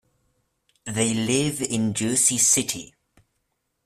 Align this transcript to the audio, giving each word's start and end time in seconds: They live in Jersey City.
They 0.85 1.13
live 1.13 1.61
in 1.61 1.93
Jersey 1.93 2.39
City. 2.39 2.95